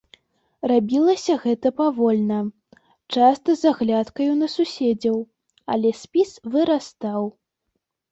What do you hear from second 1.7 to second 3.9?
павольна, часта з